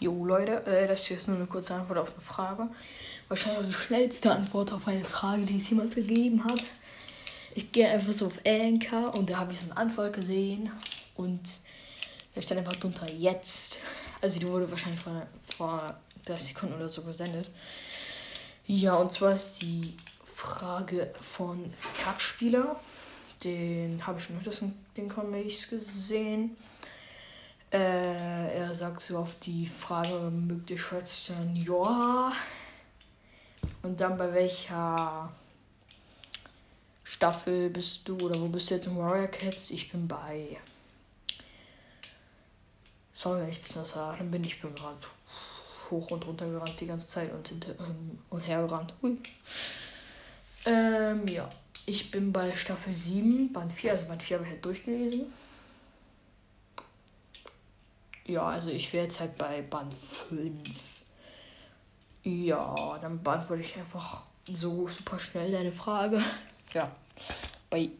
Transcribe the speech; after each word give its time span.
Jo, 0.00 0.24
Leute, 0.24 0.66
äh, 0.66 0.88
das 0.88 1.06
hier 1.06 1.16
ist 1.16 1.28
nur 1.28 1.36
eine 1.36 1.46
kurze 1.46 1.74
Antwort 1.74 1.98
auf 1.98 2.12
eine 2.12 2.20
Frage. 2.20 2.68
Wahrscheinlich 3.28 3.60
auch 3.60 3.66
die 3.66 3.72
schnellste 3.72 4.32
Antwort 4.32 4.72
auf 4.72 4.88
eine 4.88 5.04
Frage, 5.04 5.42
die 5.42 5.58
es 5.58 5.70
jemals 5.70 5.94
gegeben 5.94 6.44
hat. 6.44 6.62
Ich 7.54 7.70
gehe 7.70 7.88
einfach 7.88 8.12
so 8.12 8.26
auf 8.26 8.38
Anchor 8.44 9.14
und 9.14 9.30
da 9.30 9.38
habe 9.38 9.52
ich 9.52 9.60
so 9.60 9.66
eine 9.66 9.76
Antwort 9.76 10.12
gesehen 10.12 10.72
und 11.14 11.40
da 12.34 12.42
stand 12.42 12.58
einfach 12.58 12.76
drunter 12.76 13.08
jetzt. 13.08 13.78
Also 14.20 14.40
die 14.40 14.48
wurde 14.48 14.68
wahrscheinlich 14.68 15.00
vor, 15.00 15.26
vor 15.56 15.94
30 16.26 16.48
Sekunden 16.48 16.74
oder 16.74 16.88
so 16.88 17.02
gesendet. 17.02 17.48
Ja, 18.66 18.96
und 18.96 19.12
zwar 19.12 19.34
ist 19.34 19.62
die 19.62 19.94
Frage 20.24 21.12
von 21.20 21.72
Kackspieler. 22.02 22.80
Den 23.44 24.04
habe 24.04 24.18
ich 24.18 24.24
schon 24.24 24.36
öfters 24.38 24.62
in 24.62 24.74
den 24.96 25.08
Comedies 25.08 25.68
gesehen. 25.68 26.56
Sagt 28.74 29.02
so 29.02 29.18
auf 29.18 29.36
die 29.36 29.66
Frage, 29.66 30.30
mögt 30.30 30.68
ihr 30.68 30.78
Schwestern? 30.78 31.54
Ja. 31.54 32.32
Und 33.82 34.00
dann 34.00 34.18
bei 34.18 34.32
welcher 34.34 35.30
Staffel 37.04 37.70
bist 37.70 38.08
du 38.08 38.16
oder 38.16 38.40
wo 38.40 38.48
bist 38.48 38.70
du 38.70 38.74
jetzt 38.74 38.86
im 38.86 38.96
Warrior 38.96 39.28
Cats? 39.28 39.70
Ich 39.70 39.92
bin 39.92 40.08
bei. 40.08 40.58
Sorry, 43.12 43.42
wenn 43.42 43.48
ich 43.48 43.58
ein 43.58 43.62
bisschen 43.62 43.82
was 43.82 43.90
sage, 43.90 44.18
dann 44.18 44.30
bin 44.32 44.42
ich 44.42 44.60
bin 44.60 44.74
gerade 44.74 44.96
hoch 45.90 46.10
und 46.10 46.26
runter 46.26 46.50
gerannt 46.50 46.80
die 46.80 46.86
ganze 46.86 47.06
Zeit 47.06 47.32
und, 47.32 47.46
hinter, 47.46 47.78
ähm, 47.78 48.18
und 48.30 48.40
hergerannt. 48.40 48.92
Hui. 49.00 49.18
Ähm, 50.66 51.28
ja. 51.28 51.48
Ich 51.86 52.10
bin 52.10 52.32
bei 52.32 52.56
Staffel 52.56 52.92
7, 52.92 53.52
Band 53.52 53.72
4, 53.72 53.92
also 53.92 54.06
Band 54.06 54.22
4 54.22 54.38
habe 54.38 54.46
ich 54.46 54.52
halt 54.52 54.64
durchgelesen. 54.64 55.32
Ja, 58.26 58.46
also 58.46 58.70
ich 58.70 58.92
wäre 58.92 59.04
jetzt 59.04 59.20
halt 59.20 59.36
bei 59.36 59.62
Band 59.62 59.94
5. 59.94 60.58
Ja, 62.22 62.74
dann 63.02 63.22
beantworte 63.22 63.62
ich 63.62 63.76
einfach 63.76 64.24
so 64.50 64.86
super 64.88 65.18
schnell 65.18 65.52
deine 65.52 65.72
Frage. 65.72 66.22
Ja, 66.72 66.90
bei 67.68 67.90